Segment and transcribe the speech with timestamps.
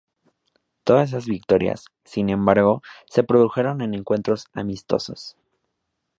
[0.83, 5.37] Todas esas victorias, sin embargo, se produjeron en encuentros amistosos.